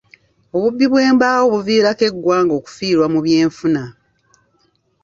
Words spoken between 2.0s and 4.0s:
eggwanga okufiirwa mu byenfuna.